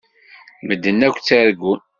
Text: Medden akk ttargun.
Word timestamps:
Medden 0.67 0.99
akk 1.07 1.17
ttargun. 1.19 1.79